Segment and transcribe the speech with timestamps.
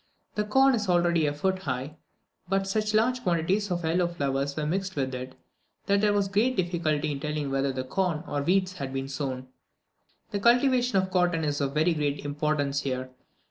[0.33, 1.95] The corn was already a foot high;
[2.49, 5.35] but such large quantities of yellow flowers were mixed with it,
[5.85, 9.49] that there was great difficulty in telling whether corn or weeds had been sown.
[10.31, 13.11] The cultivation of cotton is of very great importance here.